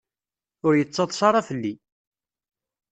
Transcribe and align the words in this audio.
Ur 0.65 0.73
yettaḍsa 0.75 1.23
ara 1.27 1.41
fell-i. 1.47 1.73